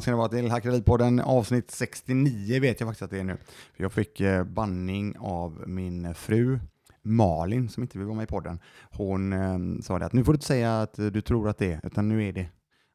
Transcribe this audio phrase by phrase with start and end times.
[0.00, 3.36] välkomna ska ni vara till Hackeripodden avsnitt 69 vet jag faktiskt att det är nu.
[3.76, 6.58] Jag fick eh, banning av min fru
[7.02, 8.58] Malin som inte vill vara med i podden.
[8.90, 11.72] Hon eh, sa det att nu får du inte säga att du tror att det
[11.72, 12.48] är, utan nu är det.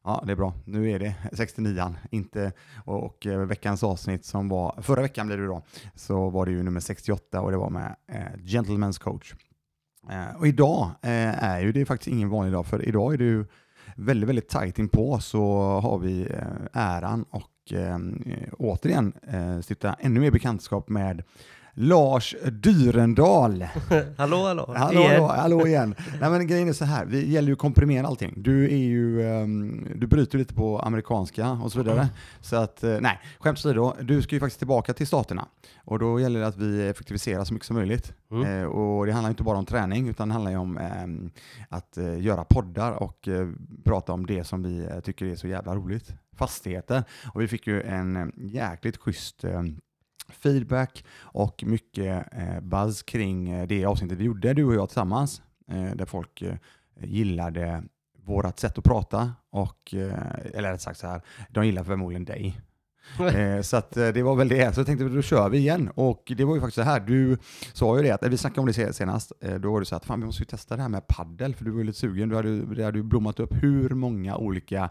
[0.04, 0.54] Ja, det är bra.
[0.64, 2.52] Nu är det 69an, inte
[2.84, 5.62] och, och eh, veckans avsnitt som var förra veckan blev det då,
[5.94, 9.34] så var det ju nummer 68 och det var med eh, Gentleman's coach.
[10.10, 13.24] Eh, och idag eh, är ju det faktiskt ingen vanlig dag, för idag är det
[13.24, 13.44] ju
[13.96, 17.98] väldigt, väldigt tajt inpå så har vi eh, äran och eh,
[18.58, 21.22] återigen eh, stifta ännu mer bekantskap med
[21.78, 23.62] Lars Dyrendal.
[24.16, 24.74] hallå, hallå.
[24.76, 25.94] Hallå, hallå, hallå igen.
[26.20, 28.34] Nej, men grejen är så här, det gäller ju att komprimera allting.
[28.36, 32.00] Du är ju, um, du bryter lite på amerikanska och så vidare.
[32.00, 32.08] Mm.
[32.40, 35.48] Så att, uh, nej, skämt åsido, du ska ju faktiskt tillbaka till staterna.
[35.84, 38.12] Och då gäller det att vi effektiviserar så mycket som möjligt.
[38.30, 38.46] Mm.
[38.46, 41.30] Uh, och det handlar inte bara om träning, utan det handlar ju om um,
[41.68, 43.28] att uh, göra poddar och
[43.84, 46.14] prata om det som vi tycker är så jävla roligt.
[46.36, 47.04] Fastigheter.
[47.34, 49.44] Och vi fick ju en jäkligt schysst
[50.28, 55.42] feedback och mycket eh, buzz kring eh, det avsnittet vi gjorde, du och jag tillsammans,
[55.68, 56.42] eh, där folk
[57.00, 57.82] gillade
[58.24, 59.94] vårt sätt att prata och,
[60.54, 62.60] eller rätt sagt så här, de gillar förmodligen dig.
[63.62, 64.74] så det var väl det.
[64.74, 65.90] Så jag tänkte då kör vi igen.
[65.94, 67.38] Och det var ju faktiskt så här, du
[67.72, 70.20] sa ju det, att, vi snackade om det senast, då var du så att fan
[70.20, 72.28] vi måste ju testa det här med paddel för du var ju lite sugen.
[72.28, 74.90] Du hade, du hade blommat upp hur många olika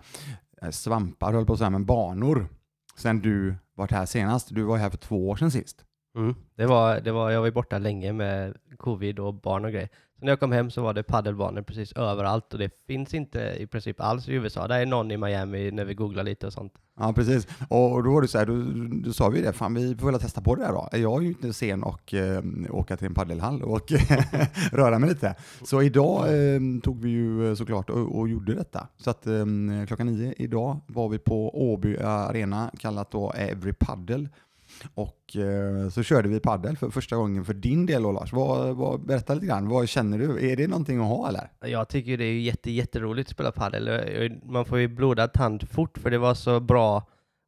[0.72, 2.48] svampar, höll på att säga, men banor
[2.96, 4.56] sen du varit här senast.
[4.56, 5.86] Du var här för två år sedan sist.
[6.16, 6.36] Mm.
[6.56, 9.90] Det var, det var, jag var borta länge med covid och barn och grejer.
[10.20, 13.40] Så när jag kom hem så var det paddelbanor precis överallt och det finns inte
[13.60, 14.68] i princip alls i USA.
[14.68, 16.74] Det är någon i Miami när vi googlar lite och sånt.
[17.00, 17.48] Ja, precis.
[17.70, 18.54] Och då var det så här, då,
[19.06, 20.90] då sa vi det, fan vi får väl testa på det där då.
[20.92, 23.92] Jag är ju inte sen och eh, åka till en paddelhall och
[24.72, 25.36] röra mig lite.
[25.64, 28.88] Så idag eh, tog vi ju eh, såklart och, och gjorde detta.
[28.98, 29.46] Så att eh,
[29.88, 34.30] klockan nio idag var vi på Åby Arena, kallat då Every Paddle.
[34.94, 38.34] Och eh, så körde vi paddel för första gången för din del då Lars.
[38.34, 40.52] Vad, vad, berätta lite grann, vad känner du?
[40.52, 41.52] Är det någonting att ha eller?
[41.62, 44.40] Jag tycker det är jätte, jätteroligt att spela paddel.
[44.44, 47.04] Man får ju blodad tand fort för det var så bra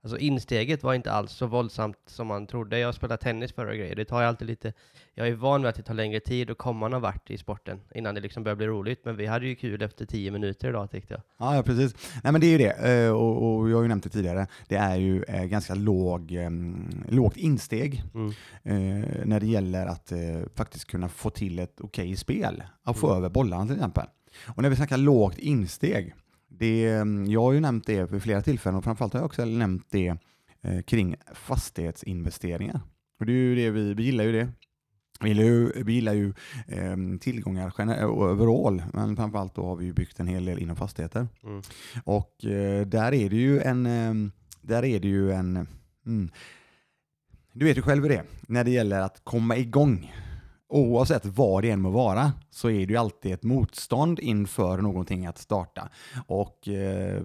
[0.07, 2.79] Alltså insteget var inte alls så våldsamt som man trodde.
[2.79, 3.95] Jag spelade tennis förra grejer.
[3.95, 4.73] Det tar ju alltid lite...
[5.13, 7.79] Jag är van vid att det tar längre tid att komma någon vart i sporten
[7.95, 9.06] innan det liksom börjar bli roligt.
[9.06, 11.22] Men vi hade ju kul efter tio minuter idag tyckte jag.
[11.38, 11.96] Ja, ja precis.
[12.23, 13.06] Nej men det är ju det.
[13.06, 14.47] Eh, och, och jag har ju nämnt det tidigare.
[14.67, 18.28] Det är ju eh, ganska låg, um, lågt insteg mm.
[18.28, 20.13] uh, när det gäller att
[20.56, 22.63] faktiskt kunna få till ett okej spel.
[22.84, 23.17] Att få mm.
[23.17, 24.06] över bollarna till exempel.
[24.46, 26.16] Och när vi snackar lågt insteg,
[26.57, 29.45] det, mm, jag har ju nämnt det vid flera tillfällen och framförallt har jag också
[29.45, 30.16] nämnt det
[30.62, 32.81] eh, kring fastighetsinvesteringar.
[33.19, 34.50] Och det är ju det vi, vi gillar ju det.
[35.19, 36.34] Vi gillar ju, vi gillar ju
[36.67, 37.73] eh, tillgångar
[38.06, 41.28] overall, men framförallt då har vi ju byggt en hel del inom fastigheter.
[41.44, 41.62] Mm.
[42.03, 44.13] Och eh, där är det ju en, eh,
[44.62, 45.67] där är det ju en,
[46.06, 46.31] mm,
[47.53, 50.13] du vet ju själv hur det är, när det gäller att komma igång
[50.69, 55.25] oavsett vad det än må vara så är det ju alltid ett motstånd inför någonting
[55.25, 55.89] att starta.
[56.28, 57.23] Och, eh,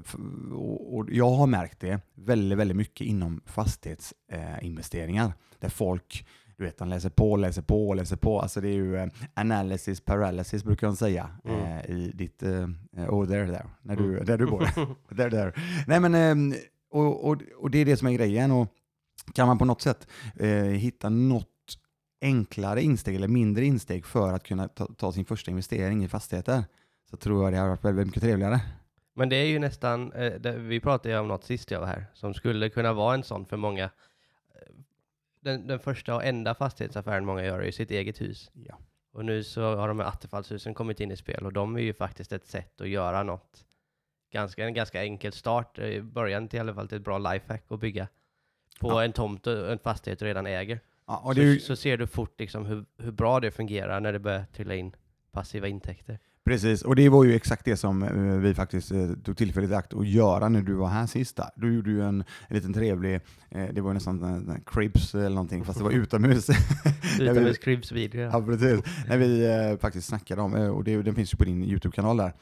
[0.81, 6.27] och jag har märkt det väldigt, väldigt mycket inom fastighetsinvesteringar där folk
[6.57, 8.41] du vet, de läser på, läser på, läser på.
[8.41, 11.61] Alltså det är ju eh, analysis paralysis brukar de säga mm.
[11.61, 12.69] eh, i ditt, eh,
[13.09, 14.25] oh there there, när du, mm.
[14.25, 14.65] där du bor.
[15.17, 15.53] there there.
[15.87, 16.15] Nej men,
[16.53, 16.59] eh,
[16.91, 18.51] och, och, och det är det som är grejen.
[18.53, 18.69] Och
[19.35, 21.52] kan man på något sätt eh, hitta något
[22.23, 26.65] enklare insteg eller mindre insteg för att kunna ta, ta, sin första investering i fastigheter
[27.11, 28.61] så tror jag det har varit väldigt mycket trevligare.
[29.15, 31.87] Men det är ju nästan, eh, det, vi pratade ju om något sist jag var
[31.87, 33.91] här, som skulle kunna vara en sån för många.
[35.41, 38.51] Den, den första och enda fastighetsaffären många gör är ju sitt eget hus.
[38.55, 38.79] Ja.
[39.13, 41.95] Och nu så har de här attefallshusen kommit in i spel och de är ju
[41.95, 43.65] faktiskt ett sätt att göra något.
[44.33, 47.65] Ganska, en ganska enkel start, i början till i alla fall till ett bra lifehack
[47.69, 48.09] att bygga
[48.81, 49.05] på ja.
[49.05, 50.81] en tomt och en fastighet du redan äger.
[51.07, 51.61] Ja, så, ju...
[51.61, 54.93] så, ser du fort liksom hur, hur bra det fungerar när det börjar trilla in
[55.33, 56.19] passiva intäkter.
[56.45, 59.75] Precis, och det var ju exakt det som eh, vi faktiskt eh, tog tillfället i
[59.75, 61.41] akt att göra när du var här sist.
[61.57, 63.21] Du gjorde ju en, en liten trevlig,
[63.51, 66.49] eh, det var nästan en cribs eller någonting, fast det var utomhus.
[67.21, 68.21] utomhus cribs video.
[68.21, 68.81] Ja, precis.
[69.09, 72.33] när vi faktiskt snackade om, och det, den finns ju på din YouTube-kanal där,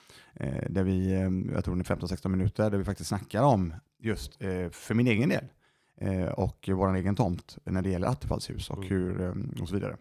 [0.69, 1.13] där vi,
[1.55, 4.37] jag tror det är 15-16 minuter, där vi faktiskt snackar om just
[4.71, 5.45] för min egen del,
[6.35, 8.89] och vår egen tomt när det gäller attefallshus och, mm.
[8.89, 9.97] hur, eh, och så vidare.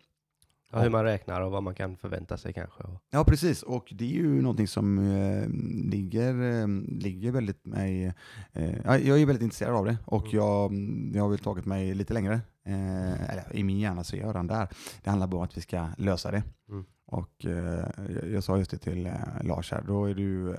[0.72, 2.84] Ja, hur man räknar och vad man kan förvänta sig kanske.
[3.10, 3.64] Ja, precis.
[3.64, 5.50] Och det är ju någonting som eh,
[5.90, 8.14] ligger, eh, ligger väldigt mig...
[8.54, 10.36] Eh, jag är väldigt intresserad av det och mm.
[10.36, 10.74] jag,
[11.16, 12.34] jag har väl tagit mig lite längre.
[12.66, 14.68] Eh, eller i min hjärna så är jag redan där.
[15.04, 16.44] Det handlar bara om att vi ska lösa det.
[16.70, 16.86] Mm.
[17.06, 19.12] Och jag, jag, sa just det till
[19.42, 20.58] Lars här, då är du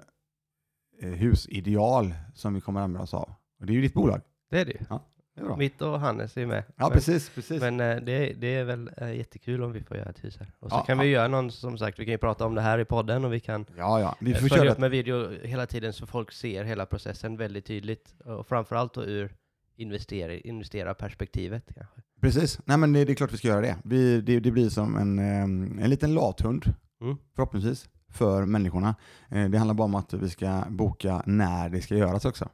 [1.01, 3.35] husideal som vi kommer använda oss av.
[3.61, 4.21] Och det är ju ditt bolag.
[4.51, 4.79] Det är det ju.
[5.49, 5.57] Ja.
[5.57, 6.65] Mitt och Hannes är med.
[6.77, 7.31] Ja, men, precis.
[7.35, 7.61] precis.
[7.61, 10.53] Men eh, det, det är väl eh, jättekul om vi får göra ett hus här.
[10.61, 11.03] Och så Ja, kan ja.
[11.03, 13.33] vi göra någon, som sagt, vi kan ju prata om det här i podden och
[13.33, 14.17] vi kan ja, ja.
[14.21, 17.37] Vi eh, får följa köra upp med video hela tiden så folk ser hela processen
[17.37, 18.15] väldigt tydligt.
[18.25, 19.35] Och framförallt då ur
[19.77, 22.01] investera, investerarperspektivet kanske.
[22.21, 22.61] Precis.
[22.65, 23.77] Nej, men det, det är klart vi ska göra det.
[23.85, 25.43] Vi, det, det blir som en, eh,
[25.85, 27.17] en liten lathund, Mm.
[27.37, 28.95] förhoppningsvis, för människorna.
[29.31, 32.49] Eh, Det handlar bara om att vi ska boka när det ska göras också.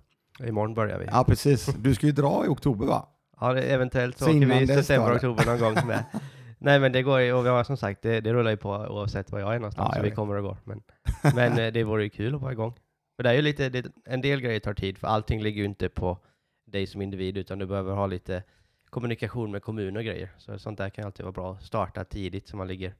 [0.45, 1.07] Imorgon börjar vi.
[1.07, 1.67] Ja, precis.
[1.67, 3.09] Du ska ju dra i oktober va?
[3.41, 6.05] Ja, eventuellt så, Så åker vi i september, oktober någon gång med.
[6.59, 8.71] Nej men det går ju, och vi har som sagt, det, det rullar ju på
[8.71, 10.17] oavsett var jag är någonstans, Ja, så jag vi vet.
[10.17, 10.57] kommer och går.
[10.65, 10.83] Men,
[11.35, 12.75] men eh, det vore ju kul att vara igång.
[13.17, 15.67] För det är ju lite, det, en del grejer tar tid, för allting ligger ju
[15.67, 16.19] inte på
[16.67, 18.43] dig som individ, utan du behöver ha lite
[18.91, 20.31] kommunikation med kommun och grejer.
[20.39, 22.95] Så sånt där kan ju alltid vara bra att starta tidigt, så man ligger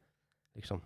[0.55, 0.81] liksom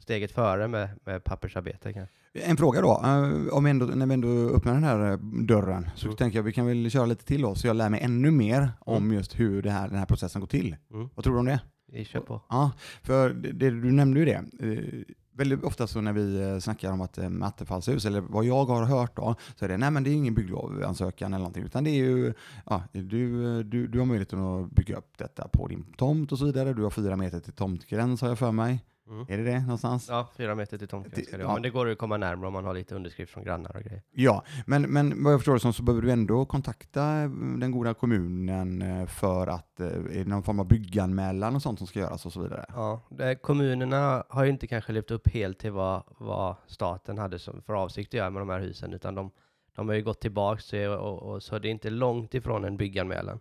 [0.00, 2.14] steget före med, med pappersarbete kanske.
[2.32, 5.16] En fråga då, eh, om ändå, när vi ändå öppnar den här eh,
[5.46, 6.16] dörren så Mm.
[6.16, 8.68] tänker jag vi kan väl köra lite till oss så jag lär mig ännu mer
[8.80, 9.16] om Mm.
[9.16, 10.76] just hur det här, den här processen går till.
[10.94, 11.08] Mm.
[11.14, 11.60] Vad tror du om det?
[11.92, 12.40] Vi kör på.
[12.48, 12.70] Ja,
[13.02, 14.42] för det, det, du nämnde ju det.
[14.60, 19.16] Eh, väldigt ofta så när vi snackar om att attefallshus, eller vad jag har hört
[19.16, 21.94] då, så är det nej men det är ingen bygglovansökan eller någonting, utan det är
[22.04, 22.32] ju,
[22.66, 26.44] ja, du, du, du har möjligheten att bygga upp detta på din tomt och så
[26.44, 26.72] vidare.
[26.74, 28.84] Du har fyra meter till tomtgräns har jag för mig.
[29.10, 29.26] Mm.
[29.28, 30.08] Är det det någonstans?
[30.08, 31.52] Ja, fyra meter till tomtgräns ska det Ja.
[31.54, 34.02] Men det går att komma närmare om man har lite underskrift från grannar och grejer.
[34.10, 37.70] Ja, men, men vad jag förstår det som så behöver du ändå kontakta eh, den
[37.70, 41.86] goda kommunen eh, för att, eh, är det någon form av bygganmälan och sånt som
[41.86, 42.66] ska göras och så vidare?
[42.68, 47.38] Ja, det, kommunerna har ju inte kanske levt upp helt till vad, vad staten hade
[47.38, 49.30] som, för avsikt att göra med de här husen, utan de,
[49.76, 52.76] de har ju gått tillbaka till, och, och, så det är inte långt ifrån en
[52.76, 53.40] bygganmälan.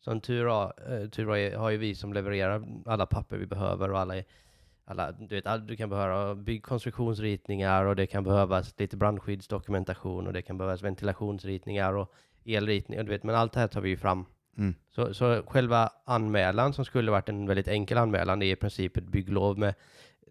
[0.00, 3.98] Som tur, eh, tur är, har ju vi som levererar alla papper vi behöver och
[3.98, 4.14] alla,
[4.88, 10.32] alla du vet, all, du kan behöva byggkonstruktionsritningar och det kan behövas lite brandskyddsdokumentation och
[10.32, 12.12] det kan behövas ventilationsritningar och
[12.44, 14.24] elritningar, du vet, men allt det här tar vi ju fram
[14.58, 14.74] Mm.
[14.90, 19.04] så, så själva anmälan som skulle varit en väldigt enkel anmälan är i princip ett
[19.04, 19.74] bygglov med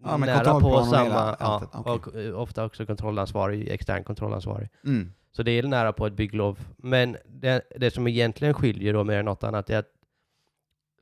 [0.04, 1.92] Ja, nära på samma, ja, okej.
[1.92, 4.68] och eh, ofta också kontrollansvarig, extern kontrollansvarig.
[4.84, 5.12] Mm.
[5.32, 6.58] Så det är nära på ett bygglov.
[6.76, 9.88] Men det, det som egentligen skiljer då mer än något annat är att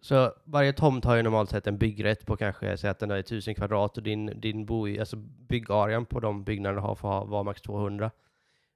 [0.00, 3.18] så varje tomt har ju normalt sett en byggrätt på kanske, säg att den är
[3.18, 5.16] 1000 kvadrat och din, din bo, alltså
[5.48, 8.10] byggarean på de byggnaderna har får ha, vara max 200.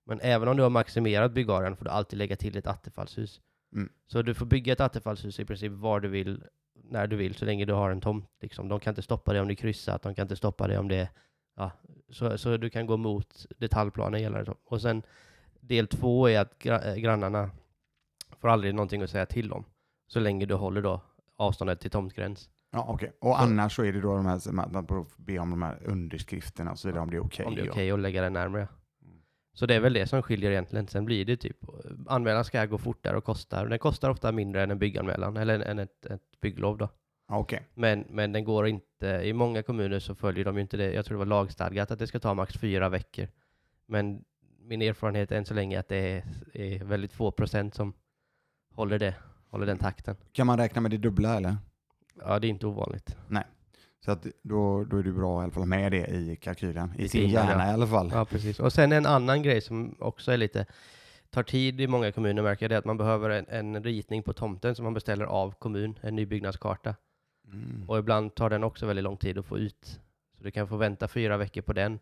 [0.04, 3.40] Men även om du har maximerat byggarean får du alltid lägga till ett attefallshus.
[3.74, 3.92] Mm.
[4.06, 6.42] Så du får bygga ett attefallshus i princip var du vill,
[6.74, 8.30] när du vill, så länge du har en tomt.
[8.40, 8.68] Liksom.
[8.68, 10.88] De kan inte stoppa dig om det är kryssat, de kan inte stoppa dig om
[10.88, 11.08] det är...
[11.56, 11.70] Ja,
[12.08, 14.56] så, så du kan gå mot detaljplanen gällande så.
[14.64, 15.02] Och sen
[15.60, 17.50] del två är att gra- eh, grannarna
[18.38, 19.64] får aldrig någonting att säga till om.
[20.06, 21.00] Så länge du håller då
[21.40, 22.48] avståndet till tomtgräns.
[22.72, 23.12] Ja, okej.
[23.20, 25.78] Och Så- annars så är det då de här, man får be om de här
[25.84, 27.46] underskrifterna och så vidare, om det är okej.
[27.46, 28.68] om det är okej att lägga det närmare.
[29.02, 29.16] Mm.
[29.52, 30.86] Så det är väl det som skiljer egentligen.
[30.88, 31.56] Sen blir det typ,
[32.06, 33.66] anmälan ska gå fortare och kostar.
[33.66, 36.88] Den kostar ofta mindre än en bygganmälan, eller än ett, ett bygglov då.
[37.28, 37.68] Ja, okej.
[37.74, 40.92] Men, men den går inte, i många kommuner så följer de ju inte det.
[40.92, 43.28] Jag tror det var lagstadgat att det ska ta max fyra veckor.
[43.86, 44.24] Men
[44.58, 47.92] min erfarenhet än så länge är att det är, är väldigt få procent som
[48.74, 49.14] håller det,
[49.50, 50.16] håller den takten.
[50.32, 51.56] Kan man räkna med det dubbla eller?
[52.14, 53.16] Ja, det är inte ovanligt.
[54.04, 56.92] Så att då, då är det bra i alla fall med det i kalkylen.
[56.98, 57.70] I I sin hjärna ja.
[57.70, 58.10] i alla fall.
[58.14, 58.60] Ja, precis.
[58.60, 60.66] Och sen en annan grej som också är lite,
[61.30, 64.22] tar tid i många kommuner märker jag, det är att man behöver en, en ritning
[64.22, 66.94] på tomten som man beställer av kommun, en ny byggnadskarta.
[67.52, 67.84] Mm.
[67.88, 70.00] Och ibland tar den också väldigt lång tid att få ut.
[70.38, 71.98] Så du kan få vänta fyra veckor på den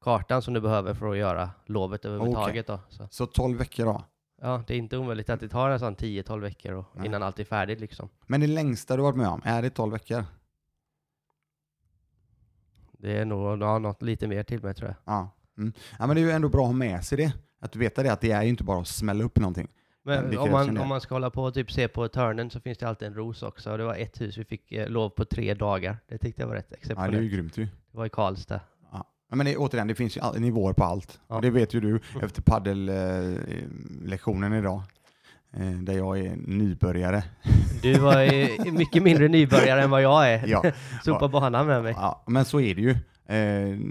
[0.00, 2.66] kartan som du behöver för att göra lovet överhuvudtaget.
[2.66, 2.80] Då.
[2.88, 4.04] Så, Så 12 veckor då.
[4.40, 7.06] Ja, det är inte omöjligt att det tar sån 10-12 veckor och, Nej.
[7.06, 7.80] innan allt är färdigt.
[7.80, 8.08] Liksom.
[8.26, 10.24] Men det längsta du varit med om, är det 12 veckor?
[12.92, 14.96] Det är nog ja, något lite mer till mig tror jag.
[15.14, 15.30] Ja.
[15.58, 15.72] Mm.
[15.98, 16.06] ja.
[16.06, 17.32] men det är ju ändå bra att ha med sig det.
[17.60, 19.68] Att veta det, att det är ju inte bara att smälla upp någonting.
[20.04, 22.60] Ja, Men om man, om man ska hålla på och typ se på törnen så
[22.60, 23.72] finns det alltid en ros också.
[23.72, 25.96] Och det var ett hus vi fick eh, lov på tre dagar.
[26.08, 27.12] Det tyckte jag var rätt Ja, exceptionellt.
[27.12, 27.64] det är ju grymt ju.
[27.64, 28.60] det var i Karlstad.
[29.30, 29.30] Ja.
[29.30, 31.20] Ja, Men det, återigen, det finns ju all, nivåer på allt.
[31.28, 31.36] Ja.
[31.36, 34.82] Och det vet ju du efter paddellektionen idag.
[35.56, 37.24] Eh, där jag är nybörjare.
[37.82, 40.46] Du var ju mycket mindre nybörjare än vad jag är.
[40.46, 40.62] Ja.
[41.04, 41.94] Sopa banan med mig.
[41.96, 42.90] Ja, men så är det ju.
[42.90, 42.96] Eh,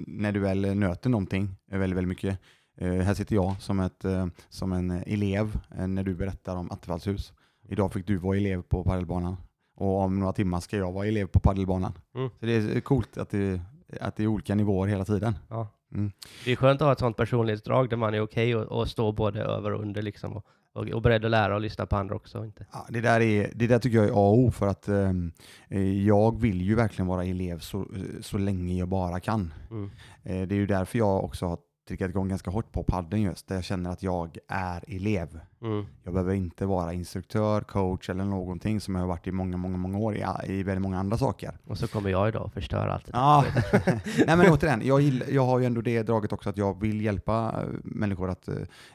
[0.08, 2.39] när du väl nöter någonting eh, väldigt, väldigt mycket.
[2.77, 6.72] Eh, här sitter jag som, ett, eh, som en elev eh, när du berättar om
[6.72, 7.34] Attefallshus.
[7.69, 9.38] Idag fick du vara elev på paddelbanan.
[9.75, 11.93] Och om några timmar ska jag vara elev på paddelbanan.
[12.15, 12.29] Mm.
[12.39, 13.62] Så det är coolt att det,
[14.01, 15.36] att det är olika nivåer hela tiden.
[15.50, 15.67] Ja.
[15.93, 16.12] Mm.
[16.46, 19.12] Det är skönt att ha ett sånt personlighetsdrag där man är okej och, och stå
[19.12, 20.34] både över och under liksom.
[20.38, 22.46] Och, och, och beredd att lära och lyssna på andra också.
[22.46, 22.65] Inte.
[22.72, 25.31] Ja, det, där är, det där tycker jag är A och O för att ehm,
[25.69, 27.88] eh, jag vill ju verkligen vara elev så,
[28.22, 29.53] så länge jag bara kan.
[29.72, 29.91] Mm.
[30.24, 31.58] Eh, det är ju därför jag också har
[31.89, 35.39] trycka igång ganska hårt på padden just, där jag känner att jag är elev.
[35.62, 35.86] Mm.
[36.03, 39.77] Jag behöver inte vara instruktör, coach eller någonting som jag har varit i många, många,
[39.77, 41.58] många år i, i väldigt många andra saker.
[41.65, 43.05] Och så kommer jag idag och förstör allt.
[43.05, 43.12] det.
[43.13, 43.46] Ja,
[44.27, 47.01] nej men återigen, jag, gill, jag har ju ändå det draget också att jag vill
[47.01, 48.48] hjälpa eh, människor att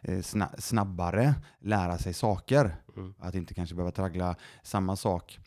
[0.03, 2.77] eh, sna, snabbare lära sig saker.
[2.97, 3.15] Mm.
[3.19, 5.39] Att inte kanske behöva traggla samma sak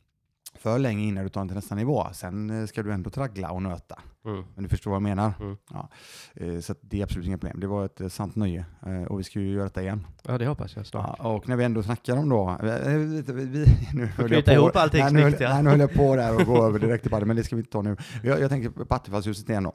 [0.60, 2.08] för länge innan du tar den till nästa nivå.
[2.14, 4.00] Sen eh, ska du ändå traggla och nöta.
[4.26, 4.44] Mm.
[4.56, 5.34] Men du förstår vad jag menar?
[5.40, 5.58] Mm.
[5.74, 5.90] Ja.
[6.36, 7.60] Eh, Så det är absolut inga problem.
[7.60, 8.66] Det var ett eh, sant nöje
[9.10, 10.08] och vi ska ju göra detta igen.
[10.24, 11.16] Ja, det hoppas jag snart.
[11.20, 12.58] Ja, och när vi ändå snackar om då...
[12.62, 15.50] Vi, vi, nu höll jag på- ihop allting nej, nu, snyggt, ja.
[15.54, 17.56] nej, nu höll jag på där och gå över direkt till padden, men det ska
[17.56, 17.98] vi inte ta nu.
[18.24, 19.74] Jag, jag tänker på Attefallshuset igen då.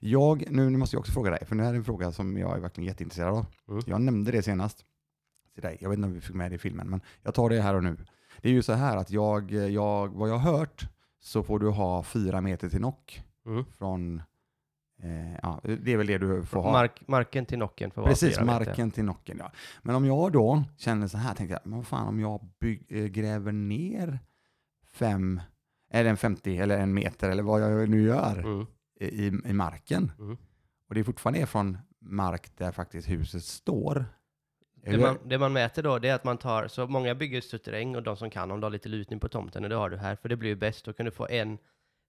[0.00, 2.36] Jag, nu, nu måste jag också fråga dig, för det här är en fråga som
[2.38, 3.46] jag är verkligen jätteintresserad av.
[3.68, 3.82] Mm.
[3.86, 4.84] Jag nämnde det senast
[5.54, 5.78] till dig.
[5.80, 7.74] Jag vet inte om vi fick med det i filmen, men jag tar det här
[7.74, 7.96] och nu.
[8.42, 10.86] Det är ju så här att jag, jag vad jag har hört
[11.20, 13.64] så får du ha fyra meter till nock Mm.
[13.78, 14.22] från,
[15.02, 16.72] eh, ja, det är väl det du får ha.
[16.72, 18.66] Mark, marken till nocken får vara Precis, fyra meter.
[18.66, 19.52] marken till nocken ja.
[19.82, 22.86] Men om jag då känner så här, tänkte jag, men vad fan om jag bygg,
[22.88, 24.18] eh, gräver ner
[24.86, 25.40] fem,
[25.90, 28.66] eller en 50 eller en meter eller vad jag nu gör Mm.
[29.00, 30.12] i, i marken.
[30.18, 30.36] Mm.
[30.88, 34.04] Och det fortfarande är från mark där faktiskt huset står.
[34.84, 37.96] Det man, det man mäter då, det är att man tar, så många bygger suterräng
[37.96, 39.96] och de som kan, om du har lite lutning på tomten, och det har du
[39.96, 41.58] här, för det blir ju bäst, då kan du få en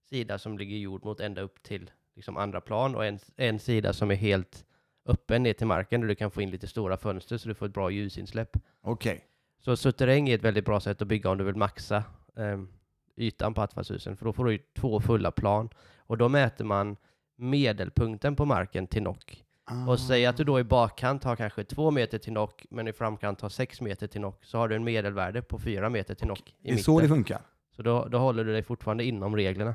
[0.08, 3.92] sida som ligger jord mot ända upp till liksom andra plan och en, en sida
[3.92, 4.64] som är helt
[5.06, 7.66] öppen ner till marken där du kan få in lite stora fönster så du får
[7.66, 8.56] ett bra ljusinsläpp.
[8.80, 9.24] Okej.
[9.60, 12.04] Så suterräng är ett väldigt bra sätt att bygga om du vill maxa
[12.36, 12.68] ehm,
[13.16, 15.68] ytan på attfallshusen, för då får du ju två fulla plan.
[15.96, 16.96] Och då mäter man
[17.36, 19.45] medelpunkten på marken till nock.
[19.88, 22.92] Och säg att du då i bakkant har kanske två meter till nock, men i
[22.92, 26.26] framkant har sex meter till nock, så har du en medelvärde på fyra meter till
[26.26, 26.84] nock i Det är mitten.
[26.84, 27.40] så det funkar.
[27.76, 29.74] Så då, då håller du dig fortfarande inom reglerna.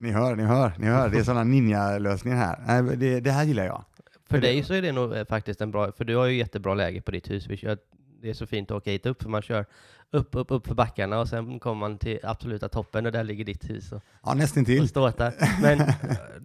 [0.00, 1.08] Ni hör, ni hör, ni hör.
[1.08, 2.82] Det är sådana ninja-lösningar här.
[2.82, 3.84] Nej, Det, det här gillar jag.
[4.28, 6.36] För det- dig så är det nog eh, faktiskt en bra, för du har ju
[6.38, 7.48] jättebra läge på ditt hus.
[8.22, 9.66] Det är så fint att åka hit upp, för man kör
[10.10, 13.44] upp, upp, upp för backarna och sen kommer man till absoluta toppen och där ligger
[13.44, 14.82] ditt hus och, Ja, nästintill.
[14.82, 15.34] och ståtar.
[15.62, 15.94] Men eh,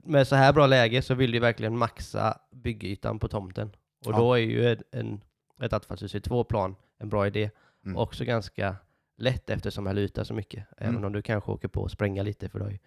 [0.04, 3.68] med så här bra läge så vill du verkligen maxa byggytan på tomten.
[4.06, 4.18] Och Ja.
[4.18, 5.22] då är ju en, en,
[5.62, 7.50] ett attefallshus i två plan en bra idé.
[7.86, 7.98] Mm.
[7.98, 8.76] Också ganska
[9.18, 10.66] lätt eftersom jag lutar så mycket.
[10.78, 11.06] Även Mm.
[11.06, 12.80] om du kanske åker på och spränga lite för du har ju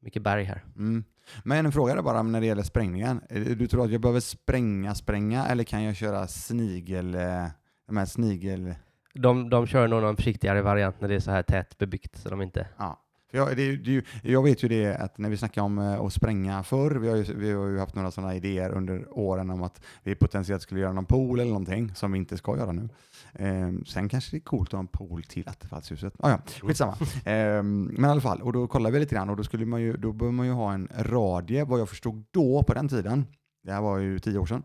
[0.00, 0.64] mycket berg här.
[0.76, 1.04] Mm.
[1.44, 3.20] Men en fråga där bara när det gäller sprängningen.
[3.30, 7.46] Eh, Du tror att jag behöver spränga, spränga eller kan jag köra snigel, eh,
[7.86, 8.74] de här snigel...
[9.14, 12.28] De, de kör nog någon försiktigare variant när det är så här tätt bebyggt så
[12.28, 12.68] de inte...
[12.78, 13.02] Ja.
[13.30, 16.12] För jag, det, det, jag vet ju det att när vi snackar om eh, att
[16.12, 19.62] spränga förr, vi har, ju, vi har ju haft några sådana idéer under åren om
[19.62, 22.88] att vi potentiellt skulle göra någon pool eller någonting som vi inte ska göra nu.
[23.32, 26.14] Ehm, sen kanske det är coolt att ha en pool till Attefallshuset.
[26.18, 26.96] Ah, ja, skitsamma.
[27.24, 29.82] Ehm, men i alla fall, och då kollar vi lite grann och då, skulle man
[29.82, 33.26] ju, då behöver man ju ha en radie, vad jag förstod då på den tiden,
[33.64, 34.62] det här var ju tio år sedan,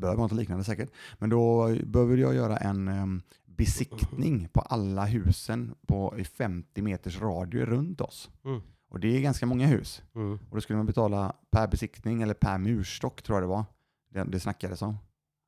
[0.00, 5.74] behöver något liknande säkert, men då behöver jag göra en um, besiktning på alla husen
[5.86, 8.30] på i 50 meters radie runt oss.
[8.44, 8.60] Mm.
[8.88, 10.02] Och det är ganska många hus.
[10.14, 10.32] Mm.
[10.50, 13.64] Och då skulle man betala per besiktning, eller per murstock tror jag det var.
[14.10, 14.96] Det, det snackades om,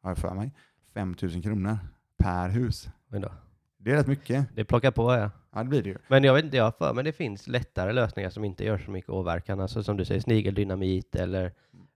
[0.02, 0.52] har jag för mig.
[0.94, 1.78] 5 000 kronor
[2.18, 2.88] per hus.
[3.08, 3.32] Men då,
[3.78, 4.46] Det är rätt mycket.
[4.54, 5.30] det plockar på ja.
[5.52, 5.96] Ja, det blir det ju.
[6.08, 8.78] Men jag vet inte, jag har för men det finns lättare lösningar som inte gör
[8.78, 9.60] så mycket åverkan.
[9.60, 11.52] Alltså som du säger, snigeldynamit eller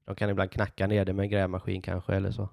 [0.07, 2.49] de kan ibland knacka ner det med en grävmaskin kanske eller så.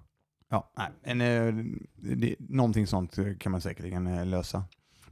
[0.50, 1.66] Ja, nej, en, eh,
[1.96, 4.64] det, någonting sånt kan man säkerligen lösa.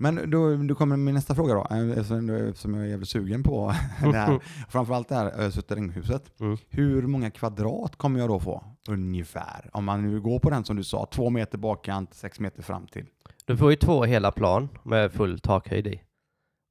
[0.01, 3.43] Men då, då kommer min nästa fråga då, eh, eftersom eftersom jag är jävligt sugen
[3.43, 4.39] på det här.
[4.69, 6.39] Framförallt det här eh, suterränghuset.
[6.39, 6.57] Mm.
[6.69, 9.69] Hur många kvadrat kommer jag då få ungefär?
[9.73, 12.87] Om man nu går på den som du sa, två meter bakkant, sex meter fram
[12.87, 13.05] till.
[13.45, 16.01] Du får ju två hela plan med full takhöjd i.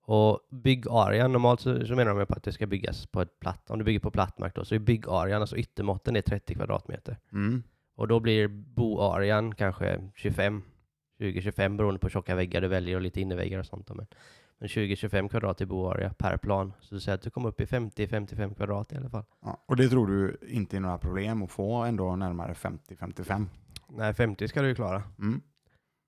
[0.09, 3.71] Och byggarean, normalt så, så menar de på att det ska byggas på ett platt,
[3.71, 7.17] om du bygger på platt mark då, så är byggarean, alltså yttermåtten är 30 kvadratmeter.
[7.33, 7.63] Mm.
[7.97, 10.63] Och då blir boarean kanske 25,
[11.19, 13.89] 20-25 beroende på hur tjocka väggar du väljer och lite innerväggar och sånt.
[13.89, 14.07] Men,
[14.59, 16.73] men 20-25 kvadrat i boarea per plan.
[16.81, 19.25] Så du säger att du kommer upp i 50-55 kvadrat i alla fall.
[19.43, 23.47] Ja, och det tror du inte är några problem att få ändå närmare 50-55?
[23.89, 25.03] Nej, 50 ska du ju klara.
[25.19, 25.41] Mm.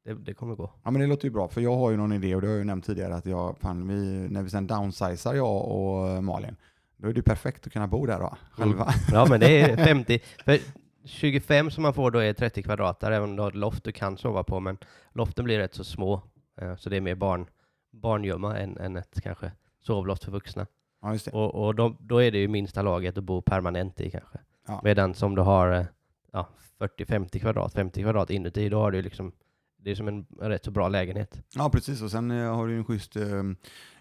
[0.04, 0.70] Det, det kommer gå.
[0.84, 2.52] Ja men det låter ju bra, för jag har ju någon idé och det har
[2.54, 6.56] jag ju nämnt tidigare att jag, fan, vi, när vi sen downsizar jag och Malin,
[6.96, 8.94] då är det perfekt att kunna bo där då, själva.
[9.12, 10.18] Ja, men det är 50.
[10.44, 10.58] För
[11.04, 13.84] 25 som man får då är 30 kvadrat, där, även om du har ett loft
[13.84, 14.78] du kan sova på, men
[15.12, 16.22] loften blir rätt så små.
[16.60, 17.46] Eh, Så det är mer barn,
[17.92, 19.52] barngömma än, än ett kanske
[19.82, 20.66] sovloft för vuxna.
[21.02, 21.30] Ja, just det.
[21.30, 24.38] Och, och då, då är det ju minsta laget att bo permanent i kanske.
[24.66, 24.80] Ja.
[24.84, 25.84] Medan som du har eh,
[26.32, 29.32] ja, 40-50 kvadrat, 50 kvadrat inuti, då har du liksom
[29.82, 31.42] det är som en rätt så bra lägenhet.
[31.54, 32.02] Ja, precis.
[32.02, 33.42] Och sen eh, har du en schysst eh,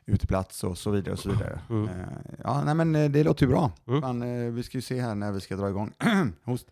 [0.06, 1.60] uteplats och så vidare och så vidare.
[1.70, 1.90] Mm.
[2.44, 3.72] Ja, nej men det låter ju bra.
[3.88, 4.22] Mm.
[4.48, 5.92] Eh, vi ska ju se här när vi ska dra igång.
[6.44, 6.72] Host.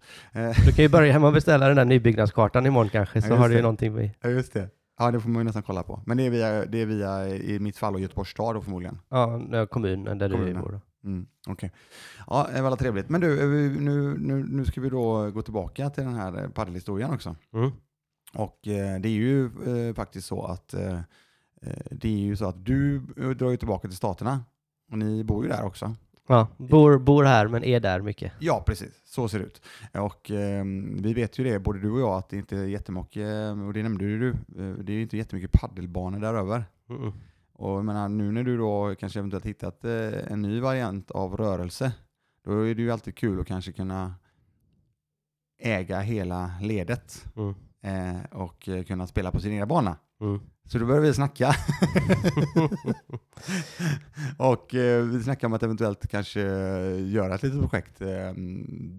[0.66, 3.50] Du kan ju börja hemma och beställa den där nybyggnadskartan imorgon kanske, så Ja, har
[3.50, 4.12] du ju någonting vi...
[4.22, 4.70] ja, just det.
[5.00, 6.02] Ja, det får man ju nästan kolla på.
[6.06, 9.00] Men det är via, det är via i mitt fall, och Göteborgs stad då förmodligen.
[9.10, 10.54] Ja, kommunen där Kommunen.
[10.56, 10.72] du bor.
[10.72, 11.08] då.
[11.10, 11.72] Mm, Okej.
[12.28, 13.10] Ja, det var trevligt.
[13.10, 13.36] Men du,
[13.80, 17.36] nu, nu, nu ska vi då gå tillbaka till den här paddelhistorien också.
[17.54, 17.72] Mm.
[18.34, 21.00] Och eh, det är ju eh, faktiskt så att eh,
[21.92, 23.00] det är ju så att du
[23.38, 24.44] drar ju tillbaka till staterna.
[24.92, 25.96] Och ni bor ju där också.
[26.28, 28.32] Ja, bor, bor här men är där mycket.
[28.40, 29.02] Ja, precis.
[29.06, 29.62] Så ser det ut.
[29.94, 30.64] Och eh,
[31.02, 33.84] vi vet ju det, både du och jag, att det inte är jättemycket, och det
[33.84, 34.36] nämnde ju du,
[34.84, 36.66] det är inte jättemycket paddelbanor där över.
[36.90, 37.14] Mm.
[37.54, 41.38] Och jag menar, nu när du då kanske eventuellt hittat eh, en ny variant av
[41.38, 41.92] rörelse,
[42.44, 44.16] då är det ju alltid kul att kanske kunna
[45.60, 47.56] äga hela ledet Mm.
[47.84, 49.96] Eh, och eh, kunna spela på sin egna bana.
[50.22, 50.40] Mm.
[50.66, 51.52] Så då börjar vi snacka.
[54.38, 56.42] och eh, vi snackar om att eventuellt kanske
[56.96, 58.08] göra ett litet projekt eh,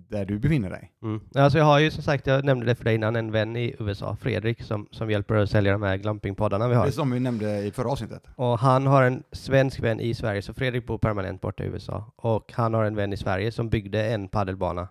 [0.09, 0.93] där du befinner dig.
[1.03, 1.21] Mm.
[1.35, 3.75] Alltså jag har ju som sagt, jag nämnde det för dig innan, en vän i
[3.79, 6.87] USA, Fredrik, som, som hjälper att sälja de här glampingpoddarna vi Det har.
[6.87, 8.23] är som vi nämnde i förra avsnittet.
[8.37, 12.13] Och han har en svensk vän i Sverige, så Fredrik bor permanent borta i USA.
[12.17, 14.89] Och han har en vän i Sverige som byggde en paddelbana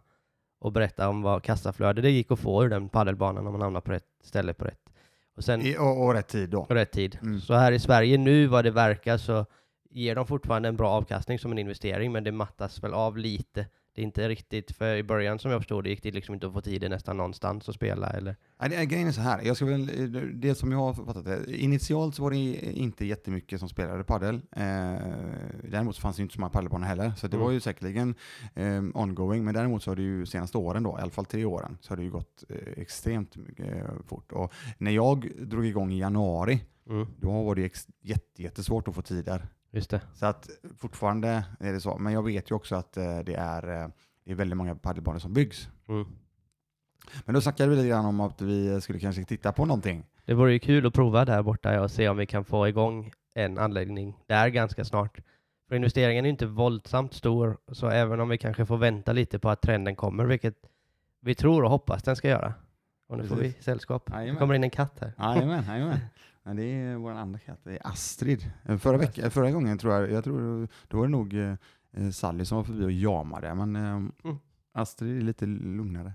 [0.60, 3.82] och berättade om vad kassaflöde det gick att få ur den paddelbanan om man hamnar
[3.82, 4.90] på rätt ställe på rätt.
[5.36, 6.66] Och sen I, och, och rätt tid då.
[6.66, 7.18] på rätt tid.
[7.22, 7.40] Mm.
[7.40, 9.46] Så här i Sverige nu, vad det verkar, så
[9.90, 13.66] ger de fortfarande en bra avkastning som en investering, men det mattas väl av lite.
[13.98, 16.48] Det är inte riktigt, för i början som jag förstod det gick det liksom inte
[16.48, 18.36] att få tiden nästan någonstans att spela eller?
[18.60, 21.58] Nej, det, grejen är så här, jag ska väl, det som jag har fattat det,
[21.58, 22.38] initialt så var det
[22.78, 24.36] inte jättemycket som spelade padel.
[24.36, 24.62] Eh,
[25.72, 27.46] däremot så fanns det inte så många padelbanor heller, så det Mm.
[27.46, 28.16] var ju säkerligen
[28.56, 31.46] eh, ongoing, men däremot så har det ju senaste åren då, i alla fall tre
[31.46, 33.66] åren, så har det ju gått eh, extremt eh,
[34.08, 34.32] fort.
[34.32, 37.86] Och när jag drog igång i januari, Mm, då var det
[38.38, 39.48] jättesvårt att få tid där.
[39.78, 40.02] Just det.
[40.14, 43.84] Så att fortfarande är det så, men jag vet ju också att eh, det är,
[43.84, 43.90] eh,
[44.26, 45.70] det är väldigt många padelbanor som byggs.
[45.88, 46.06] Mm.
[47.26, 50.06] Men då snackade vi lite grann om att vi skulle kanske titta på någonting.
[50.26, 53.12] Det vore ju kul att prova där borta och se om vi kan få igång
[53.34, 55.20] en anläggning där ganska snart.
[55.68, 59.50] För investeringen är inte våldsamt stor, så även om vi kanske får vänta lite på
[59.50, 60.56] att trenden kommer, vilket
[61.22, 62.54] vi tror och hoppas den ska göra.
[63.10, 63.64] Och nu får vi Precis.
[63.64, 64.06] sällskap.
[64.06, 64.40] Det Jajamän.
[64.40, 65.14] kommer in en katt här.
[65.18, 66.00] Jajamän, jajamän.
[66.48, 68.52] Ja, det är vår andra katt, det är Astrid.
[68.66, 71.54] Eh, Förra, vecka, förra gången tror jag, jag tror, då var det nog eh,
[71.92, 74.34] eh, Sally som var förbi och jamade, men eh,
[74.74, 76.14] Astrid är lite lugnare.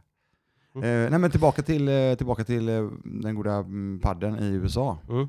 [0.74, 1.04] Mm.
[1.04, 2.66] Eh, nej men tillbaka till, eh, tillbaka till
[3.04, 4.98] den goda mm, padden i USA.
[5.08, 5.28] Mm.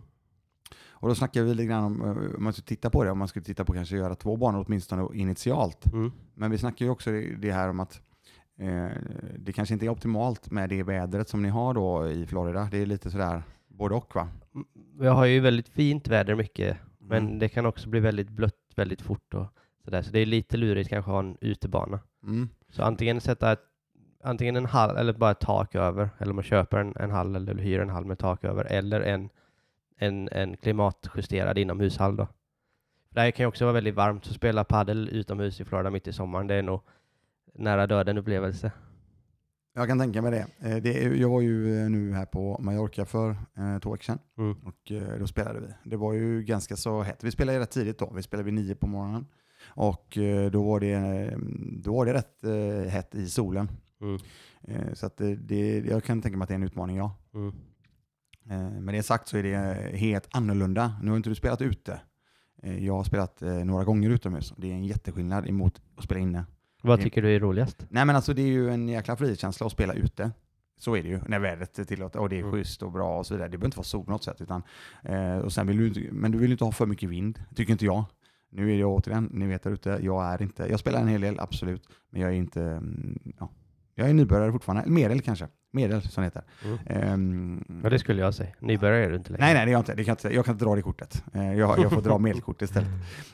[0.90, 2.02] Och då snackar vi lite grann om,
[2.38, 4.66] om man skulle titta på det, om man skulle titta på kanske göra två banor
[4.68, 5.94] åtminstone initialt.
[5.94, 6.12] Mm.
[6.34, 8.02] Men vi snackar ju också det det här om att
[9.38, 12.68] det kanske inte är optimalt med det vädret som ni har då i Florida.
[12.72, 14.28] Det är lite sådär både och va?
[15.00, 17.40] Vi har ju väldigt fint väder mycket, men Mm.
[17.40, 19.46] det kan också bli väldigt blött väldigt fort och
[19.84, 20.02] sådär.
[20.02, 22.00] Så det är lite lurigt kanske att ha en utebana.
[22.24, 22.50] Mm.
[22.70, 23.60] Så antingen sätta ett,
[24.24, 27.56] antingen en hall eller bara ett tak över, eller man köper en, en hall eller
[27.56, 29.30] hyr en hall med tak över, eller en,
[29.98, 32.28] en, en klimatjusterad inomhushall då.
[33.10, 36.08] Det här kan ju också vara väldigt varmt, så spela paddel utomhus i Florida mitt
[36.08, 36.82] i sommaren, det är nog
[37.54, 38.72] nära döden upplevelse.
[39.76, 40.70] Jag kan tänka mig det.
[40.70, 44.20] Eh, det jag var ju eh, nu här på Mallorca för eh, två veckor sedan
[44.38, 44.56] Mm.
[44.66, 45.90] och då spelade vi.
[45.90, 47.24] Det var ju ganska så hett.
[47.24, 48.12] Vi spelade rätt tidigt då.
[48.16, 49.26] Vi spelade vid nio på morgonen
[49.66, 50.18] och
[50.52, 51.38] då var det,
[51.84, 53.72] då var det rätt hett i solen.
[54.02, 54.96] Mm.
[54.96, 57.16] Så att det, det, jag kan tänka mig att det är en utmaning, ja.
[57.34, 58.86] Mm.
[58.86, 60.96] Med det sagt så är det helt annorlunda.
[61.04, 62.02] Nu har inte du spelat ute.
[62.62, 64.54] Jag har spelat några gånger utomhus.
[64.58, 66.46] Det är en jätteskillnad emot att spela inne.
[66.86, 67.04] Vad Mm.
[67.04, 67.86] tycker du är roligast?
[67.90, 70.32] Nej men alltså det är ju en jäkla frihetskänsla att spela ute.
[70.80, 72.52] Så är det ju, när vädret tillåter och det är Mm.
[72.52, 73.48] schysst och bra och så vidare.
[73.50, 74.42] Det behöver inte vara sol på något sätt.
[74.42, 74.64] Utan,
[75.04, 77.72] eh, och sen vill du, inte- men du vill inte ha för mycket vind, tycker
[77.72, 78.04] inte jag.
[78.52, 81.22] Nu är jag återigen, ni vet där ute, jag är inte, jag spelar en hel
[81.22, 81.88] del, absolut.
[82.10, 83.50] Men jag är inte, mm, ja,
[83.96, 84.90] jag är nybörjare fortfarande.
[84.90, 86.44] Medel kanske, medel som det heter.
[86.66, 86.78] Mm.
[86.86, 88.50] Ehm, Ja, det skulle jag säga.
[88.60, 89.46] Nybörjare är du inte längre.
[89.46, 89.94] Nej, nej, det är jag inte.
[89.96, 90.36] Det kan jag, inte.
[90.36, 91.24] jag kan inte dra det kortet.
[91.34, 92.90] Eh, Jag, jag får dra medelkort istället.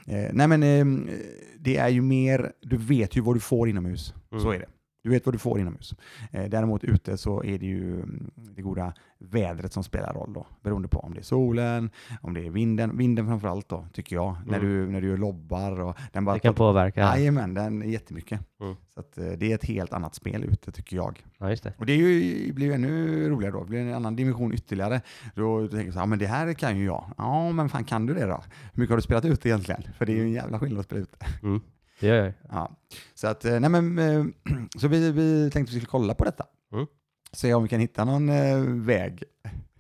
[0.08, 1.12] Eh, Nej, men eh,
[1.60, 4.14] det är ju mer, du vet ju vad du får inomhus.
[4.32, 4.44] Mm.
[4.44, 4.66] Så är det.
[5.04, 5.94] Du vet vad du får inomhus.
[6.32, 10.48] Eh, Däremot ute så är det ju mm, det goda vädret som spelar roll då.
[10.64, 11.90] Beroende på om det är solen,
[12.22, 12.98] om det är vinden.
[12.98, 14.36] Vinden framförallt då, tycker jag.
[14.46, 14.70] När, Mm.
[14.70, 16.34] du, när du gör lobbar och den bara...
[16.34, 17.00] Det kan påverka.
[17.02, 18.40] Jajamän, den är jättemycket.
[18.62, 18.76] Mm.
[18.94, 21.24] Så att, eh, det är ett helt annat spel ute tycker jag.
[21.38, 21.74] Ja, just det.
[21.78, 25.02] Och det är ju, blir ju ännu roligare då, det blir en annan dimension ytterligare.
[25.36, 27.06] Då tänker jag så här, "Ja, men det här kan ju jag.
[27.18, 28.44] Ja, men fan kan du det då?
[28.74, 29.84] Hur mycket har du spelat ut egentligen?
[29.98, 31.16] För det är ju en jävla skillnad att spela ut.
[31.44, 31.62] Mm.
[32.00, 32.34] Det gör jag.
[32.50, 32.72] Ja.
[33.14, 34.26] Så, att, eh, nej men, eh,
[34.78, 36.46] så vi, vi tänkte att vi skulle kolla på detta.
[36.74, 36.86] Mm.
[37.32, 39.24] Se om vi kan hitta någon eh, väg.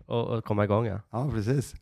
[0.06, 1.02] och, och komma igång ja.
[1.12, 1.76] Ja, precis.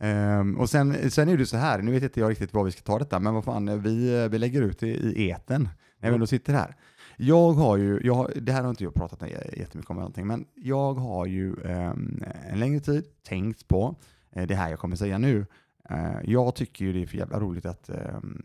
[0.00, 2.72] Um, och sen, sen är det så här, nu vet inte jag riktigt var vi
[2.72, 5.68] ska ta detta, men vad fan, vi, vi lägger ut det i eten
[5.98, 6.76] när vi ändå sitter här.
[7.16, 10.46] Jag har ju, jag har, det här har inte jag pratat jättemycket om någonting, men
[10.54, 13.96] jag har ju um, en längre tid tänkt på
[14.36, 15.46] uh, det här jag kommer säga nu.
[15.90, 18.42] Uh, jag tycker ju det är för jävla roligt att um,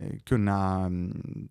[0.00, 1.48] Eh, kunna mm,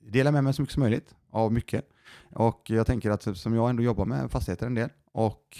[0.00, 1.88] dela med mig så mycket som möjligt av mycket.
[2.32, 5.58] Och jag tänker att som jag ändå jobbar med fastigheter en del och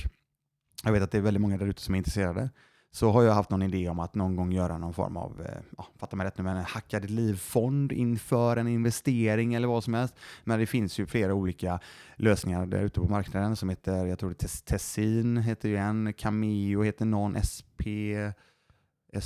[0.84, 2.50] jag vet att det är väldigt många där ute som är intresserade,
[2.90, 5.60] så har jag haft någon idé om att någon gång göra någon form av, eh,
[5.76, 9.94] ja, fatta mig rätt nu, men en hackad livfond inför en investering eller vad som
[9.94, 10.14] helst.
[10.44, 11.80] Men det finns ju flera olika
[12.16, 16.12] lösningar där ute på marknaden som heter, jag tror det är Tessin heter ju en,
[16.12, 17.82] Cameo heter någon, SP,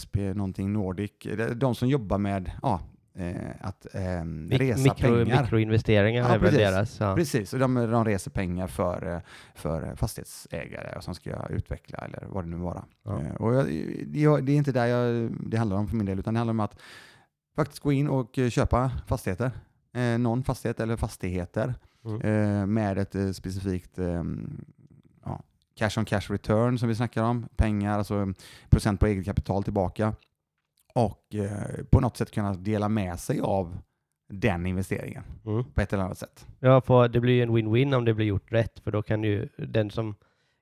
[0.00, 1.12] SP någonting Nordic.
[1.56, 2.80] De som jobbar med ja,
[3.18, 4.00] eh, att eh,
[4.50, 5.42] resa mikro, pengar.
[5.42, 7.00] Mikroinvesteringar ja, är väl deras.
[7.00, 7.14] Ja.
[7.14, 9.20] Precis, och de, de reser pengar för, eh,
[9.54, 12.84] för fastighetsägare som ska utveckla eller vad det nu vara.
[13.04, 13.20] Ja.
[13.22, 13.72] Eh, och jag,
[14.12, 16.54] jag, det är inte där jag, det handlar om för min del, utan det handlar
[16.54, 16.78] om att
[17.56, 19.50] faktiskt gå in och köpa fastigheter.
[19.92, 21.74] Eh, någon fastighet eller fastigheter
[22.04, 22.20] mm.
[22.20, 24.64] eh, med ett specifikt ehm,
[25.78, 27.48] cash on cash return som vi snackar om.
[27.56, 28.32] Pengar, alltså
[28.70, 30.14] procent på eget kapital tillbaka
[30.94, 33.78] och eh, på något sätt kunna dela med sig av
[34.28, 35.64] den investeringen mm.
[35.64, 36.46] på ett eller annat sätt.
[36.60, 39.24] Ja, för det blir ju en win-win om det blir gjort rätt, för då kan
[39.24, 40.14] ju den som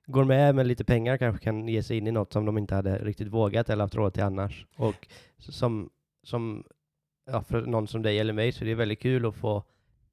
[0.05, 2.75] går med med lite pengar kanske kan ge sig in i något som de inte
[2.75, 4.65] hade riktigt vågat eller haft råd till annars.
[4.75, 5.89] Och som,
[6.23, 6.63] som
[7.31, 9.63] ja, för någon som dig eller mig så är det väldigt kul att få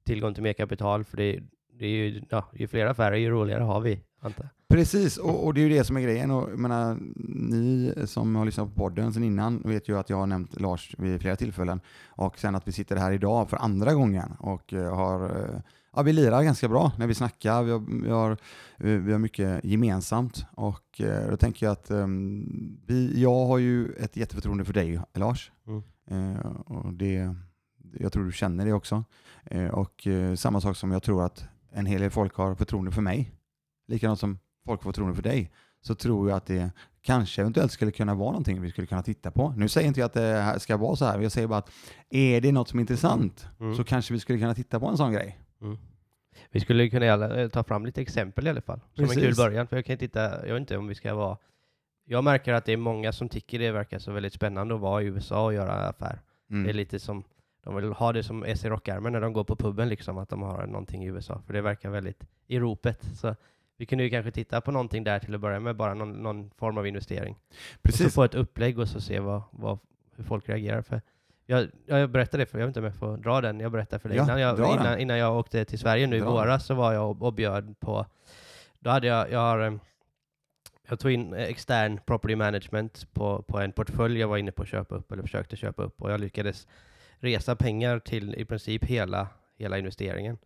[0.05, 1.39] tillgång till mer kapital, för det,
[1.73, 5.53] det är ju, ja, ju fler affärer ju roligare har vi, antar Precis, och, och,
[5.53, 6.31] det är ju det som är grejen.
[6.31, 10.17] Och, jag menar, ni som har lyssnat på podden sedan innan vet ju att jag
[10.17, 11.81] har nämnt Lars vid flera tillfällen.
[12.07, 15.59] Och sen att vi sitter här idag för andra gången och uh, har uh,
[15.95, 17.63] Ja, vi lirar ganska bra när vi snackar.
[17.63, 18.37] Vi har, vi har,
[18.77, 23.91] vi har mycket gemensamt och uh, då tänker jag att um, vi, jag har ju
[23.91, 25.51] ett jätteförtroende för dig, Lars.
[26.09, 26.37] Mm.
[26.65, 27.35] och det,
[27.93, 29.03] jag tror du känner det också.
[29.71, 33.31] och samma sak som jag tror att en hel del folk har förtroende för mig.
[33.87, 36.71] Likadant som folk får förtroende för dig, så tror jag att det
[37.01, 39.53] kanske eventuellt skulle kunna vara någonting vi skulle kunna titta på.
[39.57, 41.71] Nu säger inte jag att det ska vara så här, jag säger bara att
[42.09, 43.75] är det något som är intressant mm.
[43.75, 45.39] så kanske vi skulle kunna titta på en sån grej.
[45.61, 45.77] Mm.
[46.51, 49.17] Vi skulle kunna eh, ta fram lite exempel i alla fall, som Precis.
[49.17, 51.37] en kul början, för jag kan titta, jag vet inte om vi ska vara
[52.05, 55.01] jag märker att det är många som tycker det verkar så väldigt spännande att vara
[55.01, 56.21] i USA och göra affär.
[56.49, 56.63] Mm.
[56.63, 57.23] Det är lite som,
[57.63, 60.41] de vill ha det som SE Rockärmen när de går på puben, liksom, att de
[60.41, 63.03] har någonting i USA, för det verkar väldigt i ropet.
[63.15, 63.35] Så
[63.77, 66.49] vi kunde ju kanske titta på någonting där till att börja med, bara någon, någon
[66.49, 67.35] form av investering.
[67.81, 68.05] Precis.
[68.05, 69.79] Och så få ett upplägg och så se vad, vad,
[70.15, 70.81] hur folk reagerar.
[70.81, 71.01] För
[71.45, 73.99] jag, jag berättade det, för jag vet inte om jag får dra den, jag berättade
[73.99, 74.17] för dig.
[74.17, 76.25] Ja, innan, jag, innan, innan jag åkte till Sverige nu dra.
[76.25, 78.05] i våras så var jag och, och bjöd på,
[78.79, 79.73] då hade jag, jag har, eh,
[80.87, 84.67] jag tog in extern property management på, på en portfölj jag var inne på att
[84.67, 86.67] köpa upp, eller försökte köpa upp, och jag lyckades
[87.19, 90.37] resa pengar till i princip hela, hela investeringen.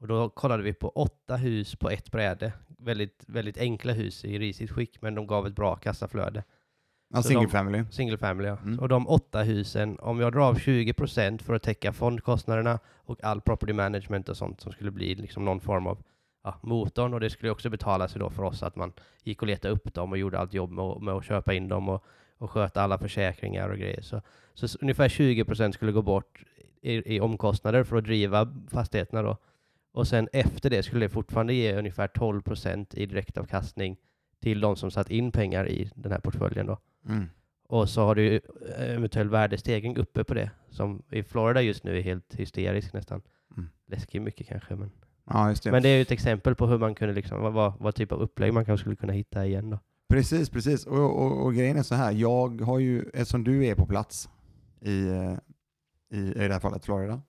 [0.00, 2.52] Och då kollade vi på åtta hus på ett bräde.
[2.78, 6.44] Väldigt, väldigt enkla hus i risigt skick, men de gav ett bra kassaflöde.
[7.14, 7.84] Ja, single de, family.
[7.90, 8.56] Single family, ja.
[8.56, 8.78] Mm.
[8.78, 13.40] Och de åtta husen, om jag drar av 20% för att täcka fondkostnaderna och all
[13.40, 16.02] property management och sånt som skulle bli liksom någon form av
[16.44, 19.48] ja, motorn, och det skulle också betala sig då för oss att man gick och
[19.48, 22.04] letade upp dem och gjorde allt jobb med, med att köpa in dem och,
[22.38, 24.00] och sköta alla försäkringar och grejer.
[24.00, 24.22] Så,
[24.54, 26.44] så ungefär 20% skulle gå bort
[26.82, 29.36] i, i omkostnader för att driva fastigheterna då.
[29.92, 33.96] Och sen efter det skulle det fortfarande ge ungefär 12 procent i direktavkastning
[34.40, 36.66] till de som satt in pengar i den här portföljen.
[36.66, 36.78] Då.
[37.08, 37.26] Mm.
[37.68, 38.40] Och så har du
[38.76, 43.22] eventuell värdestegring uppe på det, som i Florida just nu är helt hysterisk nästan.
[43.56, 43.68] Mm.
[43.86, 44.90] Läskigt mycket kanske, men
[45.24, 45.70] ja, det.
[45.70, 48.12] men det är ju ett exempel på hur man kunde liksom, vad, vad, vad typ
[48.12, 49.70] av upplägg man kanske skulle kunna hitta igen.
[49.70, 49.78] Då.
[50.08, 50.86] Precis, precis.
[50.86, 54.28] Och, och, och, grejen är så här, jag har ju, eftersom du är på plats
[54.80, 55.34] i, eh,
[56.10, 57.22] i, i det här fallet Florida,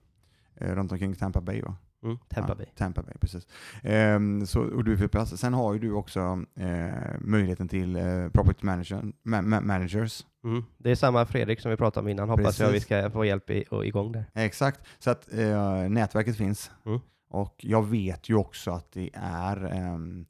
[0.54, 1.76] eh, runt omkring Tampa Bay va?
[2.02, 2.66] Mm, Tampa Bay.
[2.68, 3.46] Ja, Tampa Bay, precis.
[3.82, 5.36] Um, så, och du är plats.
[5.36, 6.20] Sen har ju du också
[6.60, 10.26] uh, möjligheten till uh, property manager, ma ma managers.
[10.44, 10.64] Mm.
[10.78, 12.60] Det är samma Fredrik som vi pratade om innan, hoppas precis.
[12.60, 14.24] jag vi ska få hjälp i, och igång där.
[14.34, 16.70] Exakt, så att uh, nätverket finns.
[16.86, 17.00] Mm.
[17.28, 20.26] Och jag vet ju också att det är, um,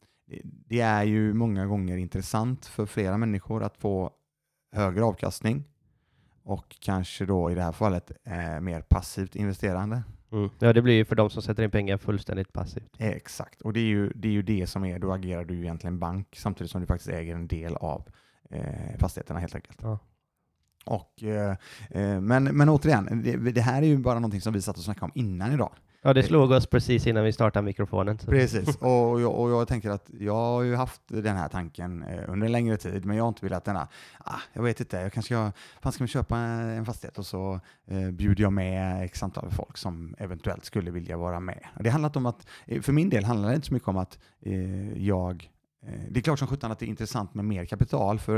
[0.69, 4.11] det är ju många gånger intressant för flera människor att få
[4.73, 5.65] högre avkastning
[6.45, 8.13] och kanske då i det här fallet
[8.61, 10.03] mer passivt investerande.
[10.33, 10.51] Mm.
[10.59, 12.97] Ja, det blir ju för de som sätter in pengar fullständigt passivt.
[12.99, 15.99] Exakt, och det är ju det, är ju det som är, då agerar du egentligen
[15.99, 18.09] bank samtidigt som du faktiskt äger en del av
[18.51, 19.79] eh, fastigheterna helt enkelt.
[19.83, 19.99] Ja.
[20.85, 21.57] Och, eh,
[21.91, 24.85] eh men, men återigen, det, det, här är ju bara någonting som vi satt och
[24.85, 25.73] snackade om innan idag.
[26.05, 28.19] Ja, det slog oss precis innan vi startade mikrofonen.
[28.19, 28.31] Så.
[28.31, 32.25] Precis, och jag, och jag tänker att jag har ju haft den här tanken eh,
[32.29, 33.89] under en längre tid, men jag har inte velat denna,
[34.19, 37.61] ah, jag vet inte, jag kanske ska, fan ska vi köpa en fastighet och så
[37.87, 41.67] eh, bjuder jag med x antal folk som eventuellt skulle vilja vara med.
[41.81, 44.19] Det handlar om att, eh, för min del handlar det inte så mycket om att
[44.41, 45.51] eh, jag
[45.87, 48.37] eh, det är klart som sjutton att det är intressant med mer kapital, för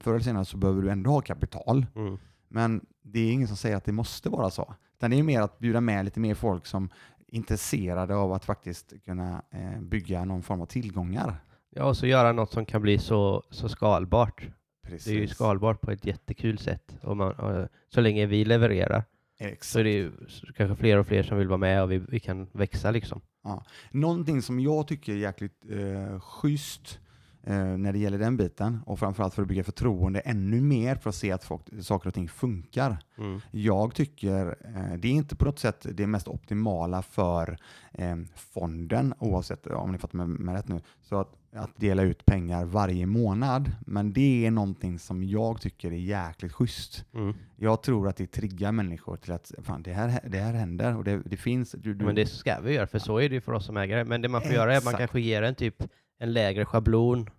[0.00, 1.86] förr eller senare så behöver du ändå ha kapital.
[1.96, 2.18] Mm.
[2.54, 4.74] Men det är ingen som säger att det måste vara så.
[4.96, 8.44] Utan det är mer att bjuda med lite mer folk som är intresserade av att
[8.44, 11.36] faktiskt kunna eh, bygga någon form av tillgångar.
[11.70, 14.48] Ja, och så göra något som kan bli så, så skalbart.
[14.82, 15.04] Precis.
[15.04, 16.96] Det är ju skalbart på ett jättekul sätt.
[17.02, 19.04] Och man, och så länge vi levererar
[19.38, 19.64] Exakt.
[19.64, 20.12] så är det ju
[20.56, 23.20] kanske fler och fler som vill vara med och vi, vi kan växa liksom.
[23.44, 23.64] Ja.
[23.90, 27.03] Någonting som jag tycker är jäkligt eh, schysst eh,
[27.52, 31.16] när det gäller den biten och framförallt för att bygga förtroende ännu mer för att
[31.16, 32.98] se att folk, saker och ting funkar.
[33.18, 33.40] Mm.
[33.50, 37.58] Jag tycker eh, det är inte på något sätt det mest optimala för
[37.92, 42.64] eh, fonden, oavsett om ni fattar mig rätt nu, så att, att dela ut pengar
[42.64, 43.70] varje månad.
[43.86, 47.04] Men det är någonting som jag tycker är jäkligt schysst.
[47.14, 47.34] Mm.
[47.56, 51.04] Jag tror att det triggar människor till att fan, det, här, det här händer och
[51.04, 51.72] det, det finns.
[51.72, 53.76] Du, du, men det ska vi göra, för så är det ju för oss som
[53.76, 54.04] ägare.
[54.04, 54.56] Men det man får Exakt.
[54.56, 55.82] göra är att man kanske ger en typ
[56.18, 57.30] en lägre schablon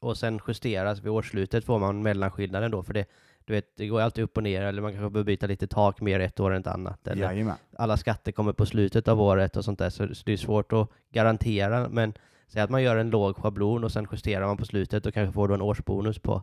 [0.00, 3.06] och sen justeras vid årsslutet får man mellanskillnaden då, för det,
[3.44, 6.00] du vet, det går alltid upp och ner, eller man kanske behöver byta lite tak
[6.00, 7.06] mer ett år än ett annat.
[7.08, 7.56] Eller Jajamän.
[7.76, 10.72] alla skatter kommer på slutet av året och sånt där, så, så det är svårt
[10.72, 11.88] att garantera.
[11.88, 12.14] Men
[12.48, 15.32] säg att man gör en låg schablon och sen justerar man på slutet och kanske
[15.32, 16.42] får då en årsbonus på,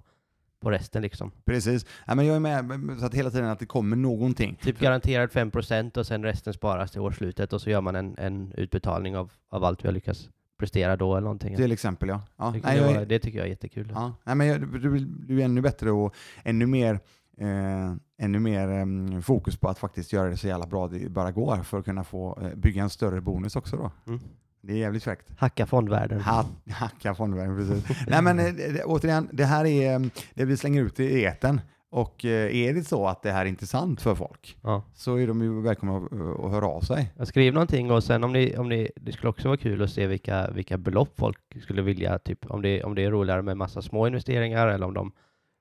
[0.60, 1.32] på resten liksom.
[1.46, 1.86] Precis.
[2.08, 4.60] Ja, men jag är med så att hela tiden att det kommer någonting.
[4.62, 8.54] Typ garanterad 5% och sen resten sparas till årsslutet och så gör man en, en
[8.58, 11.56] utbetalning av, av allt vi har lyckats prestera då eller någonting.
[11.56, 12.22] Till exempel ja.
[12.38, 12.52] ja.
[12.52, 13.92] Det, nej, jag, det tycker jag är jättekul.
[13.96, 14.14] Ja.
[14.24, 17.00] Nej, men jag, du, du är ännu bättre och ännu mer,
[17.38, 21.32] eh, ännu mer eh, fokus på att faktiskt göra det så jävla bra det bara
[21.32, 23.92] går för att kunna få eh, bygga en större bonus också då.
[24.08, 24.20] Mm.
[24.62, 25.32] Det är jävligt fräckt.
[25.38, 26.22] Hacka fondvärlden.
[26.22, 27.98] Ha, hacka fondvärlden, precis.
[28.08, 28.54] Nej men eh,
[28.86, 31.62] återigen, det här är eh, det vi slänger ut i eten.
[31.90, 34.84] Och eh, är det så att det här är intressant för folk ja.
[34.94, 36.14] så är de ju välkomna att,
[36.46, 37.14] att höra av sig.
[37.18, 39.90] Jag skriv någonting och sen om ni, om ni, det skulle också vara kul att
[39.90, 43.58] se vilka, vilka belopp folk skulle vilja, typ om det, om det är roligare med
[43.58, 45.12] massa små investeringar eller om de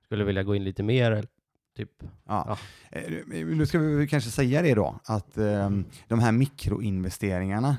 [0.04, 1.24] skulle vilja gå in lite mer.
[1.76, 1.90] Typ.
[2.26, 2.58] Ja.
[2.90, 2.98] ja.
[2.98, 7.76] Eh, nu ska vi kanske säga det då, att um, de här mikroinvesteringarna,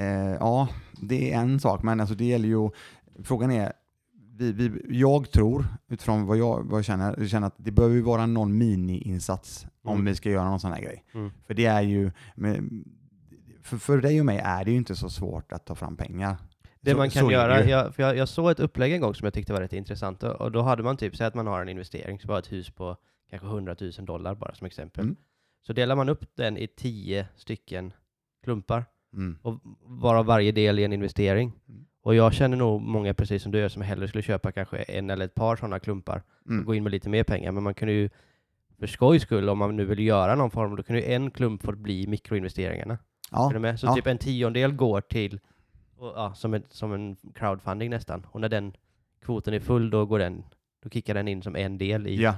[0.00, 2.70] uh, ja, det är en sak, men alltså det gäller ju,
[3.24, 3.72] frågan är,
[4.36, 8.00] vi, vi, jag tror, utifrån vad jag, vad jag känner, jag känner att det behöver
[8.00, 9.96] vara någon mini-insats mm.
[9.96, 11.04] om vi ska göra någon sån här grej.
[11.14, 11.30] Mm.
[11.46, 12.10] För det är ju,
[13.62, 16.36] för, för dig och mig är det ju inte så svårt att ta fram pengar.
[16.80, 19.24] Det så, man kan göra, jag, för jag, jag, såg ett upplägg en gång som
[19.24, 21.68] jag tyckte var rätt intressant, och då hade man typ, säg att man har en
[21.68, 22.96] investering, så var ett hus på
[23.30, 25.04] kanske 100 000 dollar bara som exempel.
[25.04, 25.16] Mm.
[25.66, 27.92] Så delar man upp den i tio stycken
[28.42, 29.38] klumpar, mm.
[29.42, 31.52] och varav varje del är en investering.
[32.04, 35.10] Och jag känner nog många, precis som du gör, som hellre skulle köpa kanske en
[35.10, 36.60] eller ett par sådana klumpar mm.
[36.60, 37.52] och gå in med lite mer pengar.
[37.52, 38.10] Men man kan ju,
[38.78, 41.62] för skojs skull, om man nu vill göra någon form, då kan ju en klump
[41.62, 42.98] få bli mikroinvesteringarna.
[43.30, 43.50] Ja.
[43.50, 43.80] Är du med?
[43.80, 43.94] Så ja.
[43.94, 45.40] typ en tiondel går till,
[45.96, 48.26] och, ja, som, ett, som en crowdfunding nästan.
[48.30, 48.72] Och när den
[49.22, 50.44] kvoten är full, då går den,
[50.82, 52.34] då kickar den in som en del i, ja.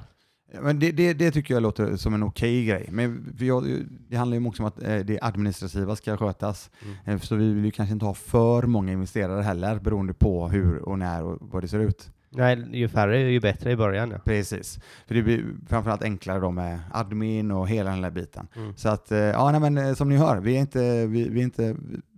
[0.52, 2.88] Men det, det, det, tycker jag låter som en okej okay grej.
[2.92, 3.64] Men jag,
[4.08, 6.70] det handlar ju också om att eh, det administrativa ska skötas.
[6.82, 6.96] Mm.
[7.04, 10.78] Eh, så vi vill ju kanske inte ha för många investerare heller, beroende på hur
[10.78, 12.10] och när och vad det ser ut.
[12.30, 14.10] Nej, ju färre ju bättre i början.
[14.10, 14.18] Ja.
[14.18, 14.80] Precis.
[15.06, 18.48] För det blir framförallt enklare då med admin och hela den där biten.
[18.56, 18.76] Mm.
[18.76, 21.44] Så att, eh, ja nej, men som ni hör, vi är inte, vi, vi är
[21.44, 21.76] inte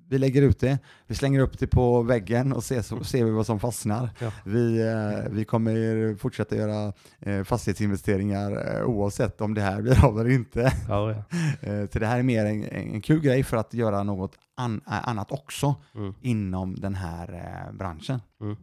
[0.08, 3.30] vi lägger ut det, vi slänger upp det på väggen och ser, så ser vi
[3.30, 4.10] vad som fastnar.
[4.18, 4.32] Ja.
[4.44, 10.20] Vi, eh, vi kommer fortsätta göra eh, fastighetsinvesteringar eh, oavsett om det här blir av
[10.20, 10.72] eller inte.
[10.88, 11.38] Ja, ja.
[11.68, 14.80] eh, så det här är mer en, en kul grej för att göra något an,
[14.84, 16.14] annat också mm.
[16.20, 18.20] inom den här eh, branschen.
[18.40, 18.56] Mm.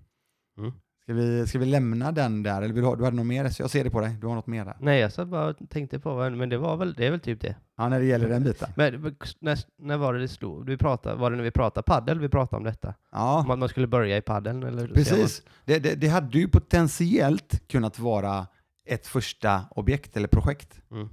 [0.57, 0.73] Mm.
[1.05, 3.43] Ska vi, ska vi lämna den där, eller vill du, ha, du hade något mer?
[3.59, 4.77] Jag ser det på dig, du har något mer där.
[4.79, 7.55] Nej, jag satt bara tänkte på, men det var väl, det är väl typ det.
[7.77, 8.69] Ja, när det gäller den biten.
[8.75, 10.65] Men när, när var det det slog?
[10.65, 12.93] Vi pratade, var det när vi pratade paddel vi pratade om detta?
[13.11, 13.39] Ja.
[13.39, 14.63] Om att man skulle börja i paddeln?
[14.63, 15.41] Eller Precis.
[15.65, 18.47] Det, det, det, hade ju potentiellt kunnat vara
[18.85, 20.81] ett första objekt eller projekt.
[20.91, 21.09] Mm.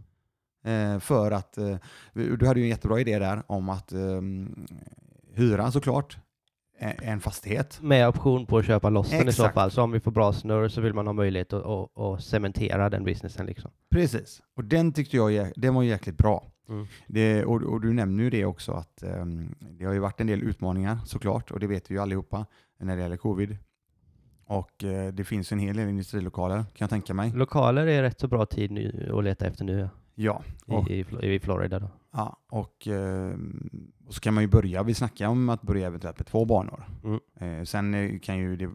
[0.64, 1.76] Eh, för att, eh,
[2.12, 4.20] du hade ju en jättebra idé där om att eh,
[5.35, 6.18] hyra såklart,
[6.82, 7.78] en fastighet.
[7.82, 9.70] Med option på att köpa loss den i så fall.
[9.70, 12.90] Så om vi får bra snurr så vill man ha möjlighet att, att, att cementera
[12.90, 13.46] den businessen.
[13.46, 13.70] Liksom.
[13.90, 16.46] Precis, och den tyckte jag den var jäkligt bra.
[16.68, 16.86] Mm.
[17.06, 20.26] Det, och, och, du nämner ju det också att um, det har ju varit en
[20.26, 22.46] del utmaningar såklart och det vet vi ju allihopa
[22.78, 23.56] när det gäller covid.
[24.46, 27.32] Och uh, det finns en hel del industrilokaler kan jag tänka mig.
[27.34, 29.88] Lokaler är rätt så bra tid nu att leta efter nu.
[30.14, 30.42] Ja.
[30.88, 31.88] I, i, I Florida då.
[32.14, 33.33] Ja, och, eh,
[34.07, 36.85] och så kan man ju börja, vi snackar om att börja eventuellt med två banor.
[37.05, 37.20] Mm.
[37.59, 38.70] Eh, sen eh, kan ju det,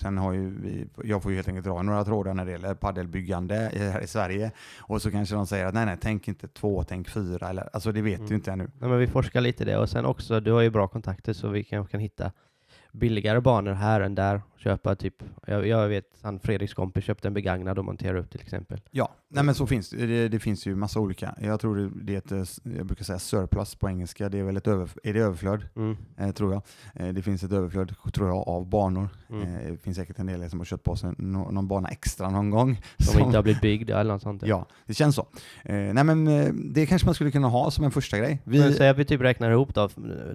[0.00, 2.74] sen har ju vi, jag får ju helt enkelt dra några trådar när det gäller
[2.74, 4.50] paddelbyggande i- här i Sverige.
[4.80, 7.48] Och så kanske de säger att nej, nej, tänk inte två, tänk fyra.
[7.48, 8.28] Eller, alltså det vet Mm.
[8.28, 8.70] du inte ännu.
[8.78, 11.32] Nej, men vi forskar lite i det och sen också, du har ju bra kontakter
[11.32, 12.32] så vi kanske kan hitta
[12.92, 14.42] billigare banor här än där.
[14.64, 15.14] Köpa typ,
[15.46, 18.80] jag, jag vet han Fredriks kompis köpte en begagnad och monterade upp till exempel.
[18.90, 20.28] Ja, nej men så finns det.
[20.28, 20.38] det.
[20.38, 21.34] Finns ju massa olika.
[21.40, 22.42] Jag tror det, ett, eh,
[22.76, 24.28] jag brukar säga surplus på engelska.
[24.28, 25.96] Det är väl ett över, är det överflöd, Mm.
[26.18, 26.62] eh, tror jag.
[26.94, 29.08] Eh, det finns ett överflöd, tror jag, av banor.
[29.30, 29.42] Mm.
[29.54, 32.30] Eh, det finns säkert en del som har köpt på sig no, någon bana extra
[32.30, 32.80] någon gång.
[32.98, 34.42] Som inte har blivit byggd eller något sånt.
[34.46, 35.26] Ja, det känns så.
[35.64, 38.42] Eh, nej men eh, det kanske man skulle kunna ha som en första grej.
[38.44, 39.88] Vi, Men säg att vi typ räknar ihop då,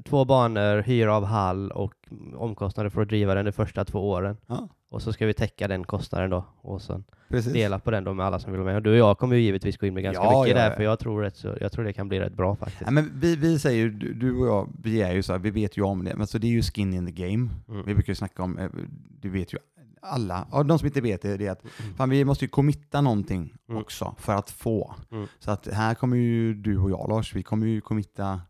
[0.05, 1.93] två banor, hyra av hall och
[2.35, 4.18] omkostnader för att driva den de första två åren.
[4.47, 7.53] Ja, Och så ska vi täcka den kostnaden då och sen precis.
[7.53, 8.75] dela på den då med alla som vill vara med.
[8.75, 10.75] Och du och jag kommer ju givetvis gå in med ganska Ja, mycket ja, där,
[10.75, 12.81] för jag tror, rätt jag tror det kan bli rätt bra faktiskt.
[12.85, 15.39] Ja, men vi, vi säger ju, du du och jag, vi är ju så här,
[15.39, 17.49] vi vet ju om det, men så det är ju skin in the game.
[17.69, 17.85] Mm.
[17.85, 18.69] Vi brukar ju snacka om, eh,
[19.21, 19.57] du vet ju
[20.01, 21.95] alla, ja, de som inte vet det, det är att Mm.
[21.95, 23.81] fan, vi måste ju committa någonting Mm.
[23.81, 24.95] också för att få.
[25.11, 25.27] Mm.
[25.39, 28.41] Så att här kommer ju du och jag Lars, vi kommer ju committa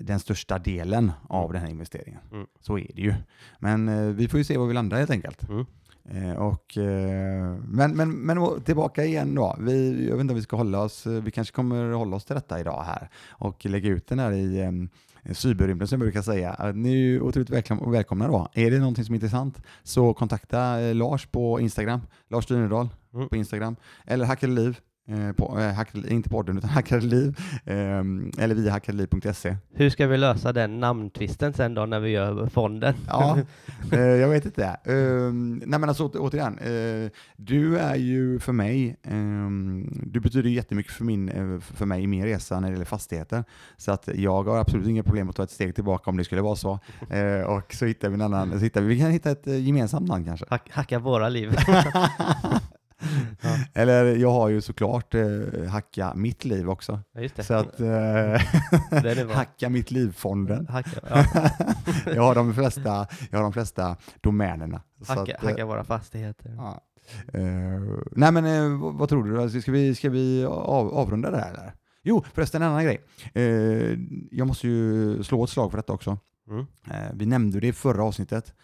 [0.00, 1.52] den största delen av Mm.
[1.52, 2.20] den här investeringen.
[2.32, 2.46] Mm.
[2.60, 3.14] Så är det ju.
[3.58, 5.48] Men eh, vi får ju se var vi landar helt enkelt.
[5.48, 5.64] Mm.
[6.10, 9.56] Eh, och, eh, men, men, men tillbaka igen då.
[9.60, 12.24] Vi, jag vet inte om vi ska hålla oss, eh, vi kanske kommer hålla oss
[12.24, 16.22] till detta idag här och lägga ut den här i eh, cyberrymden som jag brukar
[16.22, 16.56] säga.
[16.58, 18.48] Eh, Ni är ju otroligt välkom- välkomna då.
[18.54, 23.28] Är det någonting som är intressant så kontakta Lars på Instagram, Lars Dynerdal Mm.
[23.28, 27.74] på Instagram, eller Hackade Liv, eh, på, eh, Hackade, inte podden utan Hackade Liv, eh,
[28.38, 29.56] eller via hackadeliv.se.
[29.74, 32.94] Hur ska vi lösa den namntvisten sen då när vi gör fonden?
[33.06, 33.38] Ja,
[33.92, 34.76] eh, jag vet inte.
[34.88, 40.50] Uh, nej men alltså åter- återigen, eh, du är ju för mig, ehm, du betyder
[40.50, 43.44] jättemycket för, min, för mig i min resa när det gäller fastigheter.
[43.76, 46.40] Så att jag har absolut inga problem att ta ett steg tillbaka om det skulle
[46.42, 46.70] vara så.
[47.46, 50.24] Och så hittar vi en annan, så hittar vi, vi kan hitta ett gemensamt namn
[50.24, 50.46] kanske.
[50.50, 51.56] Hack, hacka våra liv.
[53.40, 57.00] Ja, Eller jag har ju såklart eh, Hacka mitt liv också.
[57.12, 57.42] Ja.
[57.42, 59.28] Så att, eh.
[59.36, 60.66] Hacka mitt liv-fonden.
[60.68, 61.24] Hacka, ja,
[62.14, 64.82] jag, har de flesta, jag har de flesta domänerna.
[65.06, 66.54] Hacka, att, eh, hacka våra fastigheter.
[66.56, 66.84] Ja.
[67.32, 67.80] Eh,
[68.12, 69.42] nej men eh, vad, vad tror du?
[69.42, 71.72] Alltså, Ska vi, ska vi av, avrunda det här eller?
[72.02, 73.00] Jo, förresten en annan grej.
[73.34, 73.98] Eh,
[74.30, 76.18] jag måste ju slå ett slag för detta också.
[76.50, 76.66] Mm.
[77.12, 78.54] Vi nämnde det i förra avsnittet.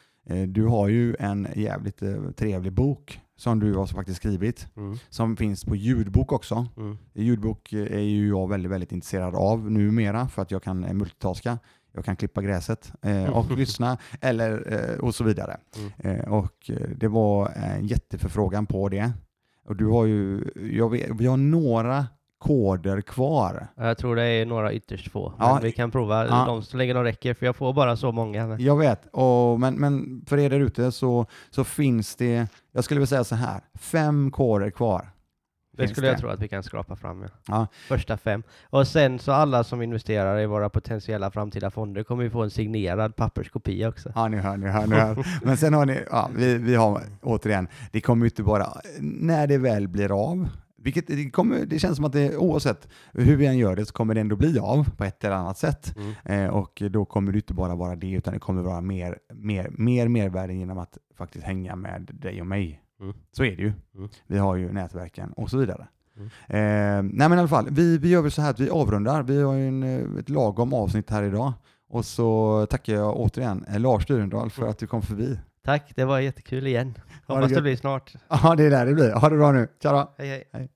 [0.49, 2.03] Du har ju en jävligt
[2.37, 4.97] trevlig bok som du har faktiskt skrivit, Mm.
[5.11, 6.67] som finns på ljudbok också.
[6.77, 6.99] Mm.
[7.15, 10.93] Ljudbok eh, är ju jag väldigt, väldigt intresserad av numera för att jag kan eh,
[10.93, 11.59] multitaska.
[11.93, 15.57] Jag kan klippa gräset eh, och lyssna eller, eh, och så vidare.
[16.03, 16.21] Mm.
[16.21, 19.13] Eh, och eh, det var en jätteförfrågan på det.
[19.67, 22.07] Och du har ju, jag vet, vi har några
[22.39, 23.67] koder kvar.
[23.77, 25.33] Jag tror det är några ytterst få.
[25.39, 25.55] Ja.
[25.55, 26.45] Men vi kan prova Ja.
[26.47, 28.59] dem så länge de räcker, för jag får bara så många.
[28.59, 32.99] Jag vet, och, men, men för er där ute så, så finns det, jag skulle
[32.99, 35.11] vilja säga så här, fem koder kvar.
[35.77, 37.23] Det skulle jag tro att vi kan skrapa fram.
[37.23, 37.29] Ja.
[37.49, 37.67] Ja.
[37.89, 38.43] Första fem.
[38.71, 42.51] Och sen så alla som investerar i våra potentiella framtida fonder kommer vi få en
[42.51, 44.13] signerad papperskopia också.
[44.15, 45.27] Ja, ni hör, ni hör, ni hör.
[45.45, 48.67] Men sen har ni, ja, vi, vi har återigen, det kommer ju inte bara,
[49.01, 50.49] när det väl blir av,
[50.85, 53.93] vilket det, kommer, det känns som att det oavsett hur vi än gör det så
[53.93, 55.95] kommer det ändå bli av på ett eller annat sätt.
[55.97, 56.45] Mm.
[56.45, 59.71] Eh, och då kommer det inte bara vara det, utan det kommer vara mer, mer,
[59.71, 62.81] mer mervärde genom att faktiskt hänga med dig och mig.
[63.01, 63.15] Mm.
[63.33, 63.73] Så är det ju.
[63.95, 64.09] Mm.
[64.27, 65.87] Vi har ju nätverken och så vidare.
[66.17, 66.29] Mm.
[66.29, 69.23] Eh, nej men i alla fall, vi, vi gör väl så här att vi avrundar.
[69.23, 71.53] Vi har ju en, eh, ett lagom avsnitt här idag.
[71.89, 74.71] Och så tackar jag återigen eh, Lars Dyrendal för Mm.
[74.71, 75.39] att du kom förbi.
[75.65, 76.95] Tack, det var jättekul igen.
[77.27, 77.63] Det Hoppas det gött.
[77.63, 78.13] blir snart.
[78.29, 79.13] Ja, det är där det blir.
[79.13, 79.69] Ha det bra nu.
[79.83, 80.15] Tja då.
[80.19, 80.45] Hej hej.
[80.53, 80.69] Hej.